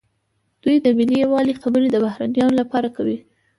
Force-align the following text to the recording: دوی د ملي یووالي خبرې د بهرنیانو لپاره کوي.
دوی 0.63 0.77
د 0.81 0.87
ملي 0.97 1.15
یووالي 1.23 1.53
خبرې 1.61 1.87
د 1.91 1.95
بهرنیانو 2.05 2.59
لپاره 2.61 2.87
کوي. 2.95 3.17